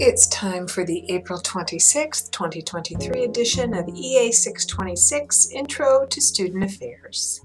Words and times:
It's 0.00 0.28
time 0.28 0.68
for 0.68 0.84
the 0.84 1.10
April 1.10 1.40
26, 1.40 2.28
2023 2.28 3.24
edition 3.24 3.74
of 3.74 3.88
EA 3.88 4.30
626 4.30 5.50
Intro 5.50 6.06
to 6.06 6.20
Student 6.20 6.62
Affairs. 6.62 7.40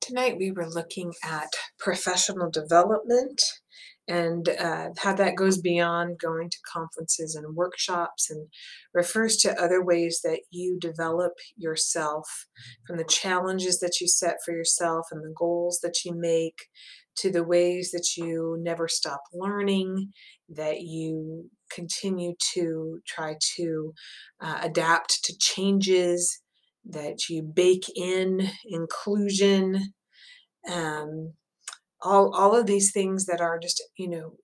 Tonight 0.00 0.38
we 0.38 0.52
were 0.52 0.70
looking 0.70 1.12
at 1.22 1.52
professional 1.78 2.50
development 2.50 3.42
and 4.06 4.48
uh, 4.48 4.90
how 4.98 5.14
that 5.14 5.36
goes 5.36 5.58
beyond 5.58 6.18
going 6.18 6.50
to 6.50 6.58
conferences 6.70 7.34
and 7.34 7.56
workshops 7.56 8.30
and 8.30 8.48
refers 8.92 9.36
to 9.38 9.60
other 9.60 9.82
ways 9.82 10.20
that 10.22 10.40
you 10.50 10.78
develop 10.78 11.32
yourself 11.56 12.46
from 12.86 12.98
the 12.98 13.04
challenges 13.04 13.80
that 13.80 14.00
you 14.00 14.06
set 14.06 14.36
for 14.44 14.52
yourself 14.52 15.06
and 15.10 15.22
the 15.22 15.34
goals 15.36 15.80
that 15.82 16.04
you 16.04 16.14
make 16.14 16.66
to 17.16 17.30
the 17.30 17.44
ways 17.44 17.92
that 17.92 18.16
you 18.16 18.58
never 18.60 18.88
stop 18.88 19.20
learning, 19.32 20.12
that 20.48 20.82
you 20.82 21.48
continue 21.70 22.34
to 22.54 22.98
try 23.06 23.36
to 23.56 23.92
uh, 24.40 24.58
adapt 24.62 25.24
to 25.24 25.34
changes, 25.38 26.40
that 26.84 27.28
you 27.28 27.42
bake 27.42 27.84
in 27.96 28.48
inclusion. 28.66 29.94
Um, 30.70 31.34
all 32.04 32.34
all 32.34 32.54
of 32.54 32.66
these 32.66 32.92
things 32.92 33.26
that 33.26 33.40
are 33.40 33.58
just 33.58 33.82
you 33.96 34.08
know 34.08 34.34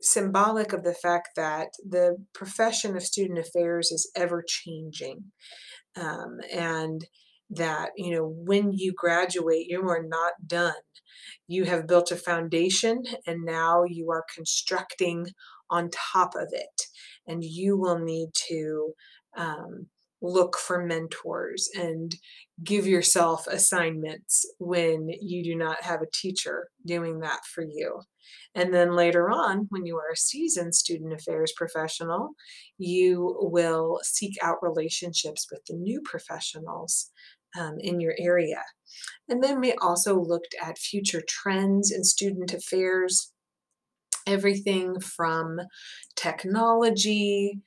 symbolic 0.00 0.72
of 0.72 0.82
the 0.82 0.94
fact 0.94 1.28
that 1.36 1.68
the 1.86 2.16
profession 2.32 2.96
of 2.96 3.02
student 3.02 3.38
affairs 3.38 3.90
is 3.92 4.10
ever 4.16 4.42
changing 4.46 5.24
um, 5.96 6.38
and 6.52 7.06
that 7.50 7.90
you 7.96 8.14
know 8.14 8.26
when 8.26 8.72
you 8.72 8.92
graduate 8.96 9.66
you 9.68 9.80
are 9.88 10.02
not 10.02 10.32
done. 10.46 10.72
You 11.46 11.64
have 11.64 11.88
built 11.88 12.12
a 12.12 12.16
foundation 12.16 13.02
and 13.26 13.44
now 13.44 13.82
you 13.84 14.10
are 14.10 14.24
constructing 14.34 15.26
on 15.68 15.90
top 15.90 16.34
of 16.34 16.48
it 16.52 16.82
and 17.26 17.44
you 17.44 17.76
will 17.76 17.98
need 17.98 18.28
to 18.48 18.92
um, 19.36 19.86
look 20.22 20.56
for 20.56 20.84
mentors 20.84 21.68
and 21.74 22.14
give 22.62 22.86
yourself 22.86 23.46
assignments 23.46 24.44
when 24.58 25.08
you 25.20 25.42
do 25.42 25.54
not 25.54 25.82
have 25.82 26.02
a 26.02 26.10
teacher 26.12 26.68
doing 26.86 27.20
that 27.20 27.40
for 27.46 27.62
you. 27.62 28.00
And 28.54 28.72
then 28.72 28.94
later 28.94 29.30
on, 29.30 29.66
when 29.70 29.86
you 29.86 29.96
are 29.96 30.12
a 30.12 30.16
seasoned 30.16 30.74
student 30.74 31.12
affairs 31.12 31.52
professional, 31.56 32.30
you 32.78 33.36
will 33.40 34.00
seek 34.02 34.36
out 34.42 34.62
relationships 34.62 35.46
with 35.50 35.64
the 35.66 35.74
new 35.74 36.00
professionals 36.02 37.10
um, 37.58 37.76
in 37.80 38.00
your 38.00 38.14
area. 38.18 38.62
And 39.28 39.42
then 39.42 39.60
we 39.60 39.72
also 39.74 40.20
looked 40.20 40.54
at 40.62 40.78
future 40.78 41.22
trends 41.26 41.90
in 41.90 42.04
student 42.04 42.52
affairs, 42.52 43.32
everything 44.26 45.00
from 45.00 45.60
technology 46.16 47.60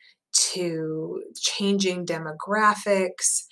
to 0.54 1.23
changing 1.36 2.06
demographics, 2.06 3.44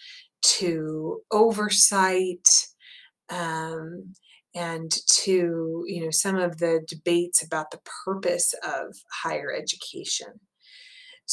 to 0.41 1.21
oversight, 1.31 2.47
um, 3.30 4.13
and 4.53 4.91
to 5.07 5.83
you 5.88 6.03
know 6.03 6.11
some 6.11 6.35
of 6.35 6.57
the 6.57 6.81
debates 6.88 7.44
about 7.44 7.72
the 7.72 7.79
purpose 8.05 8.53
of 8.63 8.95
higher 9.23 9.53
education. 9.53 10.39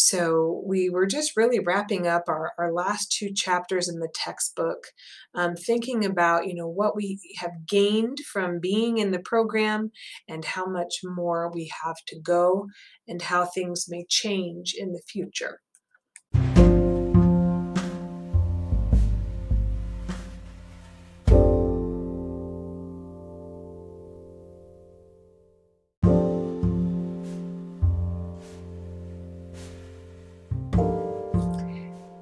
So 0.01 0.63
we 0.65 0.91
were 0.91 1.07
just 1.07 1.37
really 1.37 1.59
wrapping 1.59 2.07
up 2.07 2.23
our, 2.29 2.53
our 2.57 2.73
last 2.73 3.11
two 3.11 3.33
chapters 3.35 3.89
in 3.89 3.99
the 3.99 4.09
textbook, 4.15 4.93
um, 5.35 5.57
thinking 5.57 6.05
about, 6.05 6.47
you 6.47 6.55
know, 6.55 6.69
what 6.69 6.95
we 6.95 7.19
have 7.39 7.67
gained 7.67 8.19
from 8.21 8.61
being 8.61 8.99
in 8.99 9.11
the 9.11 9.19
program 9.19 9.91
and 10.29 10.45
how 10.45 10.67
much 10.67 11.01
more 11.03 11.51
we 11.53 11.69
have 11.83 11.97
to 12.07 12.21
go 12.21 12.69
and 13.09 13.23
how 13.23 13.45
things 13.45 13.87
may 13.89 14.05
change 14.09 14.73
in 14.79 14.93
the 14.93 15.03
future. 15.05 15.63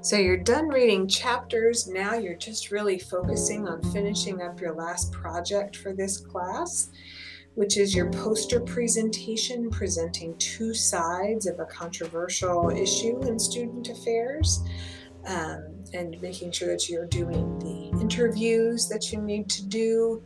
So 0.07 0.17
you're 0.17 0.37
done 0.37 0.69
reading 0.69 1.09
chapters. 1.09 1.89
Now 1.89 2.15
you're 2.15 2.37
just 2.37 2.71
really 2.71 2.97
focusing 2.97 3.67
on 3.67 3.83
finishing 3.91 4.41
up 4.41 4.61
your 4.61 4.73
last 4.73 5.11
project 5.11 5.75
for 5.75 5.93
this 5.93 6.19
class, 6.19 6.91
which 7.57 7.77
is 7.77 7.93
your 7.93 8.09
poster 8.13 8.61
presentation 8.61 9.69
presenting 9.69 10.39
two 10.39 10.75
sides 10.75 11.49
of 11.49 11.59
a 11.59 11.65
controversial 11.65 12.71
issue 12.71 13.21
in 13.23 13.37
student 13.37 13.89
affairs. 13.89 14.63
Um, 15.25 15.77
and 15.93 16.21
making 16.23 16.53
sure 16.53 16.69
that 16.69 16.89
you're 16.89 17.07
doing 17.07 17.59
the 17.59 18.01
interviews 18.01 18.89
that 18.89 19.11
you 19.11 19.21
need 19.21 19.49
to 19.51 19.67
do 19.67 20.23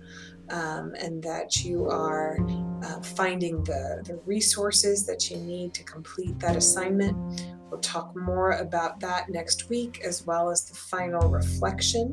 um, 0.50 0.94
and 0.98 1.22
that 1.22 1.64
you 1.64 1.86
are 1.86 2.38
uh, 2.82 3.00
finding 3.00 3.62
the, 3.64 4.02
the 4.04 4.20
resources 4.26 5.06
that 5.06 5.30
you 5.30 5.36
need 5.36 5.74
to 5.74 5.84
complete 5.84 6.38
that 6.40 6.56
assignment. 6.56 7.16
We'll 7.70 7.80
talk 7.80 8.16
more 8.16 8.52
about 8.52 9.00
that 9.00 9.30
next 9.30 9.68
week, 9.68 10.00
as 10.04 10.26
well 10.26 10.50
as 10.50 10.64
the 10.64 10.74
final 10.74 11.28
reflection. 11.28 12.12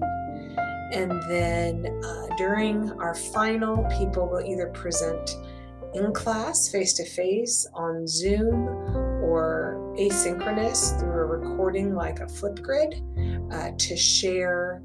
And 0.93 1.11
then 1.29 2.01
uh, 2.03 2.27
during 2.37 2.91
our 2.93 3.15
final, 3.15 3.83
people 3.97 4.27
will 4.27 4.45
either 4.45 4.67
present 4.67 5.35
in 5.93 6.13
class, 6.13 6.69
face 6.69 6.93
to 6.93 7.05
face, 7.05 7.67
on 7.73 8.07
Zoom, 8.07 8.67
or 9.23 9.93
asynchronous 9.97 10.97
through 10.99 11.21
a 11.21 11.25
recording 11.25 11.95
like 11.95 12.19
a 12.19 12.25
Flipgrid 12.25 13.01
uh, 13.51 13.71
to 13.77 13.97
share 13.97 14.83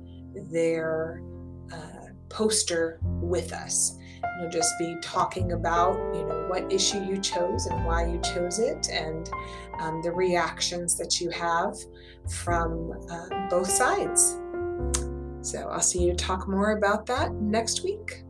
their 0.51 1.23
poster 2.32 2.98
with 3.03 3.53
us. 3.53 3.98
You'll 4.41 4.50
just 4.50 4.72
be 4.78 4.97
talking 5.03 5.53
about, 5.53 5.94
you 6.15 6.25
know, 6.25 6.47
what 6.48 6.72
issue 6.72 7.03
you 7.04 7.20
chose 7.20 7.66
and 7.66 7.84
why 7.84 8.06
you 8.06 8.20
chose 8.20 8.59
it, 8.59 8.88
and 8.91 9.28
um, 9.81 10.00
the 10.03 10.10
reactions 10.10 10.97
that 10.97 11.21
you 11.21 11.31
have 11.31 11.76
from 12.28 12.92
uh, 13.10 13.48
both 13.50 13.71
sides. 13.71 14.38
So 15.42 15.69
I'll 15.71 15.81
see 15.81 16.04
you 16.04 16.12
to 16.12 16.16
talk 16.16 16.48
more 16.48 16.72
about 16.72 17.04
that 17.06 17.32
next 17.34 17.84
week. 17.84 18.25